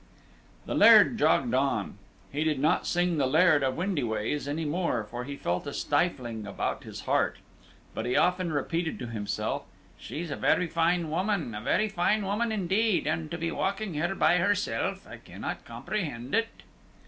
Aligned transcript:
The 0.65 0.73
Laird 0.73 1.19
jogged 1.19 1.53
on. 1.53 1.99
He 2.31 2.43
did 2.43 2.57
not 2.57 2.87
sing 2.87 3.19
the 3.19 3.27
Laird 3.27 3.61
of 3.61 3.77
Windy 3.77 4.01
wa's 4.01 4.47
any 4.47 4.65
more, 4.65 5.03
for 5.03 5.25
he 5.25 5.35
felt 5.35 5.67
a 5.67 5.73
stifling 5.73 6.47
about 6.47 6.83
his 6.85 7.01
heart; 7.01 7.37
but 7.93 8.07
he 8.07 8.17
often 8.17 8.51
repeated 8.51 8.97
to 8.97 9.05
himself, 9.05 9.61
"She's 9.99 10.31
a 10.31 10.35
very 10.35 10.65
fine 10.65 11.11
woman! 11.11 11.53
a 11.53 11.61
very 11.61 11.87
fine 11.87 12.25
woman 12.25 12.51
indeed! 12.51 13.05
and 13.05 13.29
to 13.29 13.37
be 13.37 13.51
walking 13.51 13.93
here 13.93 14.15
by 14.15 14.37
herself! 14.37 15.05
I 15.07 15.17
cannot 15.17 15.65
comprehend 15.65 16.33
it." 16.33 16.63